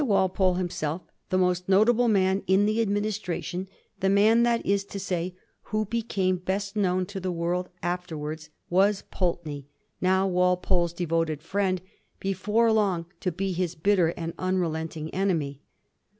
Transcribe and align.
Walpole 0.03 0.55
himself, 0.55 1.03
the 1.29 1.37
most 1.37 1.69
notable 1.69 2.07
man 2.07 2.41
in 2.47 2.65
the 2.65 2.81
Ad 2.81 2.89
ministration— 2.89 3.69
^the 4.01 4.09
man, 4.09 4.41
that 4.41 4.65
is 4.65 4.83
to 4.85 4.99
say, 4.99 5.35
who 5.65 5.85
became 5.85 6.37
best 6.37 6.75
known 6.75 7.05
to 7.05 7.19
the 7.19 7.31
world 7.31 7.69
afterwards— 7.83 8.49
^was 8.71 9.03
Pulteney, 9.11 9.67
now 10.01 10.27
Walpole's 10.27 10.93
devoted 10.93 11.43
friend, 11.43 11.83
before 12.19 12.71
long 12.71 13.05
to 13.19 13.31
be 13.31 13.51
his 13.51 13.75
bitter 13.75 14.07
and 14.17 14.35
mirelenting 14.37 15.11
enemy. 15.13 15.61